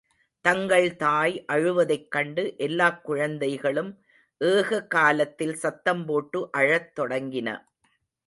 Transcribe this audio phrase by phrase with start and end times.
[0.45, 3.91] தங்கள் தாய் அழுவதைக் கண்டு, எல்லாக் குழந்தைகளும்
[4.41, 7.49] ஏக காலத்தில் சத்தம் போட்டு அழத் தொடங்கின.